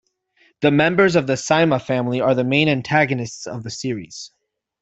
[0.61, 4.31] The members of the Psyma family are the main antagonists of the series.